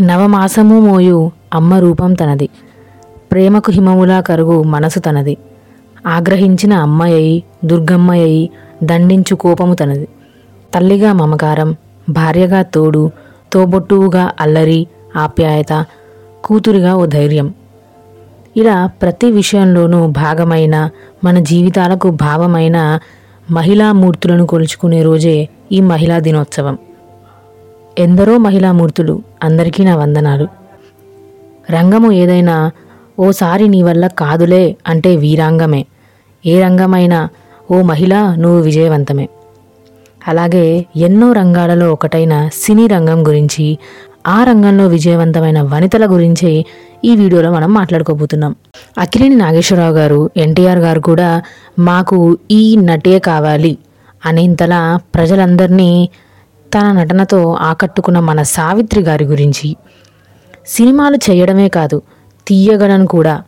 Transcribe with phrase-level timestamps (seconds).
[0.00, 2.48] నవమాసము మోయు అమ్మ రూపం తనది.
[3.32, 5.36] ప్రేమకు హిమములా కరుగు మనసు తనది.
[6.06, 8.50] ఆగ్రహించిన అమ్మయ్యి దుర్గమ్మయ్యి
[8.82, 10.08] దండించు కోపము తనది.
[10.74, 11.76] తల్లిగా మమకారం
[12.10, 13.10] భార్యగా తోడు
[13.52, 14.86] తోబొట్టువుగా అల్లరి
[15.16, 15.84] ఆప్యాయత
[16.44, 17.54] కూతురిగా ఓ ధైర్యం.
[18.56, 20.90] ఇలా ప్రతి విషయంలోనూ భాగమైన
[21.24, 22.98] మన జీవితాలకు భావమైన
[23.50, 26.78] మహిళా మూర్తులను కొలుచుకునే రోజే ఈ మహిళా దినోత్సవం.
[27.98, 30.48] ఎందరో మహిళా మూర్తులు అందరికీ నా వందనాలు.
[31.70, 32.70] రంగము ఏదైనా
[33.18, 35.86] ఓసారి నీ వల్ల కాదులే అంటే వీరాంగమే.
[36.46, 37.28] ఏ రంగమైనా
[37.70, 39.28] ఓ మహిళ నువ్వు విజయవంతమే.
[40.28, 43.78] అలాగే ఎన్నో రంగాలలో ఒకటైన సినీ రంగం గురించి
[44.26, 46.64] ఆ రంగంలో విజయవంతమైన వనితల గురించి
[47.04, 48.56] ఈ వీడియోలో మనం మాట్లాడుకోబోతున్నాం.
[48.98, 51.42] అక్కినేని నాగేశ్వరరావు గారు ఎన్టీఆర్ గారు కూడా
[51.78, 53.78] మాకు ఈ నటే కావాలి
[54.26, 56.08] అనేంతలా ప్రజలందరినీ
[56.74, 59.76] తన నటనతో ఆకట్టుకున్న మన సావిత్రి గారి గురించి.
[60.66, 62.02] సినిమాలు చేయడమే కాదు
[62.48, 63.42] తీయగలను కూడా.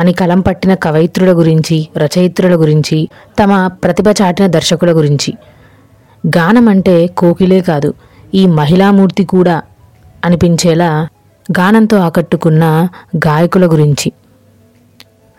[0.00, 3.08] అని కలం పట్టిన కవయిత్రుల గురించి రచయిత్రుల గురించి
[3.42, 5.34] తమ ప్రతిభ చాటిన దర్శకుల గురించి.
[6.26, 7.94] గానం అంటే కోకిలే కాదు
[8.34, 9.62] ఈ మహిళామూర్తి కూడా
[10.24, 11.08] అనిపించేలా
[11.60, 14.12] గానంతో ఆకట్టుకున్న గాయకుల గురించి.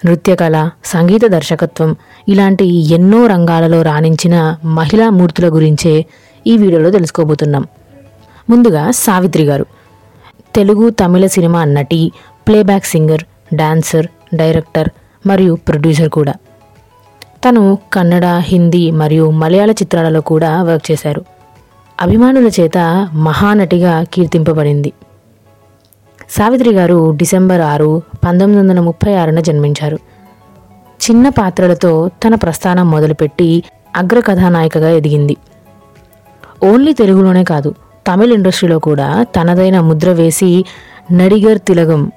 [0.06, 1.95] నృత్యకళ సంగీత దర్శకత్వం
[2.28, 6.06] ఇలాంటి ఎన్నో రంగాలలో రాణించిన మహిళా మూర్తుల గురించే
[6.48, 7.66] ఈ వీడియోలో తెలుసుకోబోతున్నాం.
[8.50, 9.66] ముందుగా సావిత్రి గారు.
[10.56, 12.12] తెలుగు తమిళ సినిమా నటి
[12.48, 13.23] ప్లేబ్యాక్ సింగర్
[13.56, 14.89] డాన్సర్ డైరెక్టర్
[15.26, 16.34] మరియు ప్రొడ్యూసర్ కూడా.
[17.50, 21.26] తను కన్నడ హిందీ మరియు మలయాళ చిత్రాలలో కూడా వర్క్ చేశారు.
[22.02, 24.94] అభిమానుల చేత మహానటిగా కీర్తింపబడింది.
[26.30, 29.95] సావిత్రి గారు డిసెంబర్ ఆరు పంతొమ్మిది వందల ముప్పై ఆరున జన్మించారు.
[31.09, 33.64] చిన్న పాత్రలతో తన ప్రస్థానం మొదలుపెట్టి
[33.95, 35.38] అగ్ర కథానాయికగా ఎదిగింది.
[36.63, 37.75] ఓన్లీ తెలుగులోనే కాదు
[38.08, 40.66] తమిళ ఇండస్ట్రీలో కూడా తనదైన ముద్ర వేసి
[41.11, 42.11] నడిగర్ తిలగం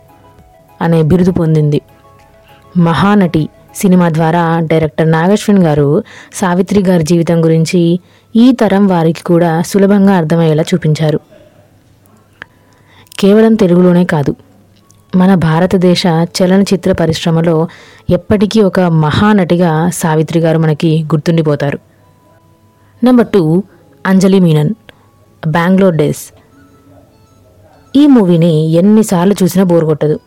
[0.82, 1.80] అనే బిరుదు పొందింది.
[2.76, 6.02] మహానటి సినిమా ద్వారా డైరెక్టర్ నాగశ్విన్ గారు
[6.34, 8.00] సావిత్రి గారి జీవితం గురించి
[8.36, 11.20] ఈ తరం వారికి కూడా సులభంగా అర్థమయ్యేలా చూపించారు.
[13.18, 14.36] కేవలం తెలుగులోనే కాదు
[15.16, 17.68] మన భారతదేశ చలనచిత్ర పరిశ్రమలో
[18.10, 21.78] ఎప్పటికీ ఒక మహానటిగా సావిత్రి గారు మనకి గుర్తుండిపోతారు.
[23.04, 23.62] Number two
[24.06, 24.74] Anjali Menon
[25.46, 26.32] Bengaluru days.
[27.96, 30.20] ఈ మూవీని ఎన్నిసార్లు చూసినా బోర్ కొట్టదు.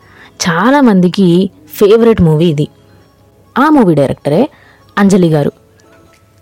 [0.48, 2.68] చాలామందికి ఫేవరెట్ మూవీ ఇది.
[3.58, 4.48] ఆ మూవీ డైరెక్టరే
[4.98, 5.52] అంజలి garu.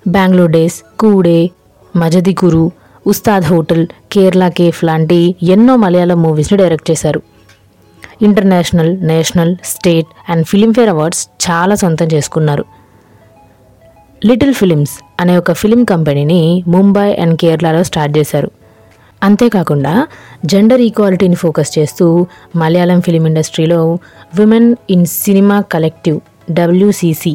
[0.08, 1.50] Bengaluru days Koode
[2.34, 2.70] Manjadikuru
[3.06, 7.22] Ustad hotel Kerala cafe లాంటి ఎన్నో మలయాళం మూవీస్ని డైరెక్ట్ చేశారు.
[8.22, 12.64] International national state and Filmfare awards చాలా సొంతం చేసుకున్నారు.
[14.24, 18.50] లిటిల్ ఫిలిమ్స్ అనే ఒక ఫిలిం కంపెనీని ముంబై అండ్ కేరళలో స్టార్ట్ చేశారు.
[19.22, 20.06] అంతేకాకుండా
[20.44, 23.80] జెండర్ ఈక్వాలిటీని ఫోకస్ చేస్తూ మలయాళం ఫిలిం ఇండస్ట్రీలో
[24.34, 27.34] women in cinema collective WCC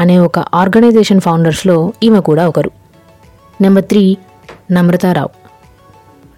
[0.00, 2.70] అనే ఒక ఆర్గనైజేషన్ ఫౌండర్స్లో ఈమె కూడా ఒకరు.
[3.60, 4.04] నెంబర్ త్రీ
[4.70, 5.30] నమ్రతారావు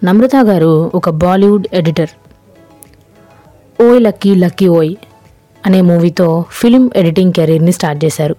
[0.04, 2.12] నమ్రత గారు ఒక Bollywood editor
[3.84, 4.92] Oye lucky lucky Oye
[5.66, 8.36] అనే మూవీతో ఫిలిం ఎడిటింగ్ కెరీర్ని స్టార్ట్ చేశారు.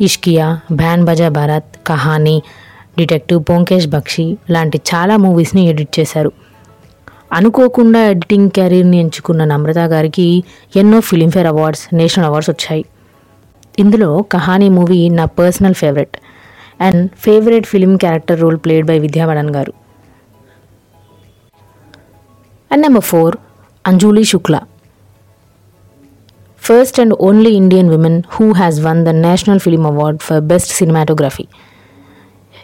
[0.00, 2.42] ఇష్కియా బ్యాన్ బజా భారత్ కహానీ
[2.98, 6.32] డిటెక్టివ్ పోంకేష్ బక్షి లాంటి చాలా మూవీస్ని ఎడిట్ చేశారు.
[7.32, 10.44] అనుకోకుండా ఎడిటింగ్ కెరీర్ని ఎంచుకున్న నమ్రత గారికి
[10.76, 12.84] ఎన్నో ఫిలింఫేర్ అవార్డ్స్ నేషనల్ అవార్డ్స్ వచ్చాయి.
[13.78, 16.16] ఇందులో కహానీ మూవీ నా personal favourite
[16.80, 19.72] and favourite film character role played by Vidya Balan garu.
[22.72, 23.36] And number four
[23.86, 24.60] Anjuli Shukla.
[26.66, 31.44] First and only Indian women who has won the national film award for best cinematography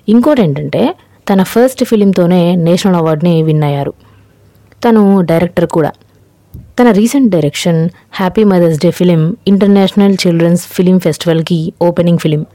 [0.08, 0.94] ఇంకోటి ఏంటంటే
[1.30, 3.92] తన first ఫిలింతోనే national అవార్డ్ని win అయ్యారు.
[4.84, 5.90] తను director కూడా.
[6.78, 12.46] తన recent direction happy mother's day film international children's film ఫెస్టివల్కి ఓపెనింగ్ ఫిలిం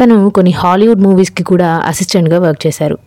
[0.00, 2.98] తను కొన్ని హాలీవుడ్ మూవీస్కి కూడా అసిస్టెంట్గా వర్క్ చేశారు.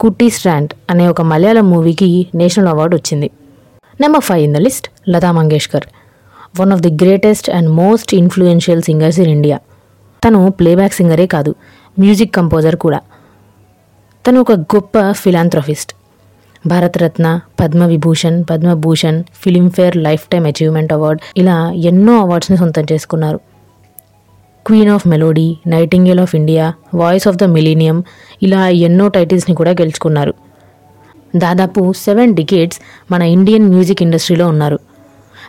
[0.00, 3.30] కుట్టి స్ట్రాండ్ అనే ఒక మలయాళం మూవీకి నేషనల్ అవార్డు వచ్చింది.
[4.00, 5.86] Number five in the list Lata Mangeshkar
[6.60, 9.58] one of the greatest and most influential singers in India.
[10.24, 11.54] తను ప్లేబ్యాక్ సింగరే కాదు
[11.98, 13.00] మ్యూజిక్ కంపోజర్ కూడా.
[14.26, 15.92] తను ఒక గొప్ప philanthropist
[16.66, 19.96] Bharat Ratna Padma Vibhushan Padma Bhushan Filmfare
[20.28, 23.40] lifetime achievement award ఇలా ఎన్నో అవార్డ్స్ని సొంతం చేసుకున్నారు.
[24.66, 28.04] Queen of melody nightingale of India voice of the millennium
[28.42, 30.34] ఇలా ఎన్నో టైటిల్స్ని కూడా గెలుచుకున్నారు.
[31.36, 32.80] దాదాపు సెవెన్ డికేట్స్
[33.10, 34.78] మన ఇండియన్ మ్యూజిక్ ఇండస్ట్రీలో ఉన్నారు.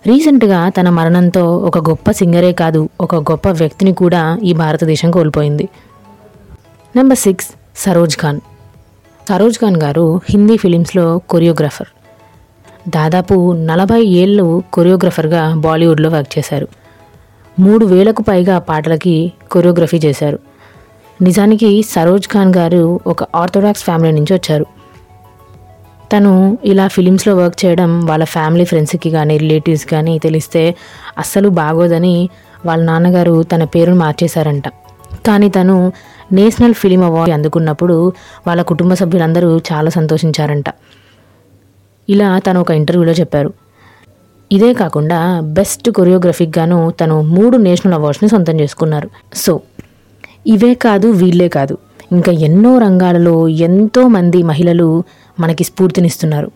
[0.08, 5.70] రీసెంట్గా తన మరణంతో ఒక గొప్ప సింగరే కాదు ఒక గొప్ప వ్యక్తిని కూడా ఈ భారతదేశం కోల్పోయింది.
[6.96, 8.40] Number six Saroj Khan.
[9.30, 11.88] Saroj Khan గారు హిందీ ఫిలిమ్స్లో కొరియోగ్రాఫర్.
[12.90, 16.68] దాదాపు నలభై ఏళ్ళు కొరియోగ్రఫర్గా బాలీవుడ్లో వర్క్ చేశారు.
[17.60, 20.40] మూడు వేలకు పైగా పాటలకి కొరియోగ్రఫీ చేశారు.
[21.22, 24.77] నిజానికి సరోజ్ ఖాన్ గారు ఒక ఆర్థోడాక్స్ ఫ్యామిలీ నుంచి వచ్చారు.
[26.14, 30.76] తను ఇలా ఫిలిమ్స్లో వర్క్ చేయడం వాళ్ళ ఫ్యామిలీ ఫ్రెండ్స్కి కానీ రిలేటివ్స్ కానీ తెలిస్తే
[31.18, 32.30] అస్సలు బాగోదని
[32.66, 34.68] వాళ్ళ నాన్నగారు తన పేరును మార్చేశారంట.
[35.28, 35.92] కానీ తను
[36.32, 38.14] నేషనల్ ఫిలిం అవార్డు అందుకున్నప్పుడు
[38.48, 40.66] వాళ్ళ కుటుంబ సభ్యులందరూ చాలా సంతోషించారంట.
[42.10, 43.54] ఇలా తను ఒక ఇంటర్వ్యూలో చెప్పారు.
[44.52, 49.10] ఇదే కాకుండా బెస్ట్ కొరియోగ్రఫిక్గాను తను మూడు నేషనల్ అవార్డ్స్ని సొంతం చేసుకున్నారు.
[49.34, 49.62] సో
[50.48, 51.78] ఇవే కాదు వీళ్ళే కాదు.
[52.12, 55.04] ఇంకా ఎన్నో రంగాలలో ఎంతో మంది మహిళలు
[55.40, 56.52] మనకి స్ఫూర్తినిస్తున్నారు.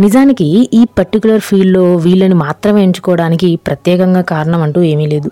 [0.00, 5.30] నిజానికి ఈ పర్టికులర్ ఫీల్డ్లో వీళ్ళని మాత్రమే ఎంచుకోవడానికి ప్రత్యేకంగా కారణం అంటూ ఏమీ లేదు.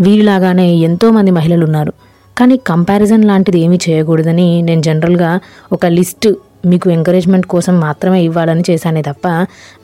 [0.00, 1.92] వీరిలాగానే ఎంతోమంది మహిళలు ఉన్నారు
[2.38, 5.40] కానీ కంపారిజన్ లాంటిది ఏమీ చేయకూడదని నేను జనరల్గా
[5.72, 6.28] ఒక లిస్ట్
[6.66, 9.28] మీకు ఎంకరేజ్మెంట్ కోసం మాత్రమే ఇవ్వాలని చేశానే తప్ప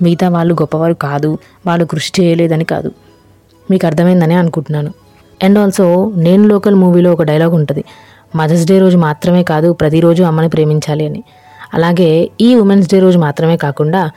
[0.03, 2.93] మిగతా వాళ్ళు గొప్పవారు కాదు వాళ్ళు కృషి చేయలేదని కాదు.
[3.71, 4.93] మీకు అర్థమైందని అనుకుంటున్నాను.
[5.43, 7.85] అండ్ ఆల్సో నేను లోకల్ మూవీలో ఒక డైలాగ్ ఉంటుంది.
[8.37, 11.25] మదర్స్ డే రోజు మాత్రమే కాదు ప్రతిరోజు అమ్మని ప్రేమించాలి అని.
[11.75, 14.11] అలాగే ఈ ఉమెన్స్ డే రోజు మాత్రమే కాకుండా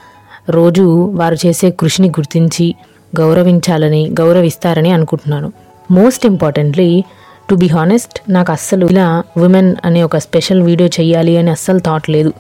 [0.50, 2.76] రోజు వారు చేసే కృషిని గుర్తించి
[3.20, 5.54] గౌరవించాలని గౌరవిస్తారని అనుకుంటున్నాను.
[5.92, 7.04] Most importantly
[7.50, 12.10] to be honest నాకు అస్సలు ఇలా ఉమెన్ అనే ఒక స్పెషల్ వీడియో చేయాలి అని అస్సలు థాట్
[12.10, 12.34] లేదు.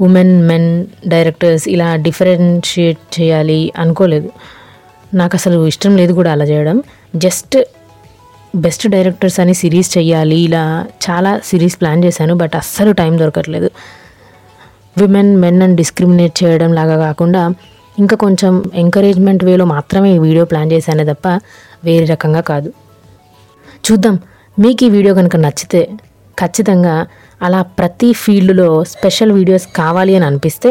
[0.00, 4.30] ఉమెన్ మెన్ డైరెక్టర్స్ ఇలా డిఫరెన్షియేట్ చేయాలి అనుకోలేదు.
[5.14, 6.82] నాకు అసలు ఇష్టం లేదు కూడా అలా చేయడం.
[7.16, 7.64] జస్ట్
[8.56, 13.70] బెస్ట్ డైరెక్టర్స్ అని సిరీస్ చేయాలి ఇలా చాలా సిరీస్ ప్లాన్ చేశాను బట్ అస్సలు టైం దొరకట్లేదు.
[15.00, 17.42] విమెన్ మెన్ అని డిస్క్రిమినేట్ చేయడం లాగా కాకుండా
[17.98, 21.28] ఇంకా కొంచెం ఎంకరేజ్మెంట్ వేలో మాత్రమే ఈ వీడియో ప్లాన్ చేశానే తప్ప
[21.84, 22.70] వేరే రకంగా కాదు.
[23.86, 24.16] చూద్దాం.
[24.58, 25.82] మీకు ఈ వీడియో కనుక నచ్చితే
[26.38, 26.94] ఖచ్చితంగా
[27.42, 30.70] అలా ప్రతి ఫీల్డ్లో స్పెషల్ వీడియోస్ కావాలి అని అనిపిస్తే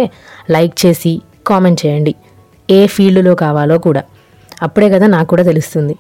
[0.56, 1.14] లైక్ చేసి
[1.48, 2.14] కామెంట్ చేయండి.
[2.70, 4.04] ఏ ఫీల్డ్లో కావాలో కూడా.
[4.66, 5.96] అప్పుడే కదా నాకు కూడా తెలుస్తుంది.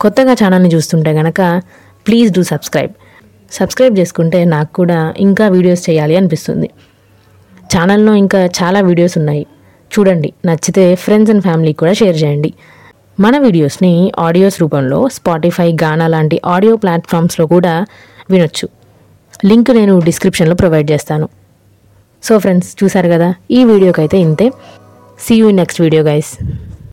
[0.00, 1.40] కొత్తగా ఛానల్ని చూస్తుంటే కనుక
[2.06, 2.94] ప్లీజ్ డూ సబ్స్క్రైబ్
[3.58, 6.70] సబ్స్క్రైబ్ చేసుకుంటే నాకు కూడా ఇంకా వీడియోస్ చేయాలి అనిపిస్తుంది.
[7.64, 9.46] ఛానల్లో ఇంకా చాలా వీడియోస్ ఉన్నాయి.
[9.90, 12.54] చూడండి నచ్చితే ఫ్రెండ్స్ అండ్ ఫ్యామిలీకి కూడా షేర్ చేయండి.
[13.20, 17.86] మన వీడియోస్ని ఆడియోస్ రూపంలో స్పాటిఫై గానా లాంటి ఆడియో ప్లాట్ఫామ్స్లో కూడా
[18.30, 18.68] వినొచ్చు.
[19.44, 21.28] లింక్ నేను డిస్క్రిప్షన్లో ప్రొవైడ్ చేస్తాను.
[22.22, 23.34] సో ఫ్రెండ్స్ చూసారు కదా?
[23.50, 24.50] ఈ వీడియోకైతే ఇంతే.
[25.20, 26.38] See you next video guys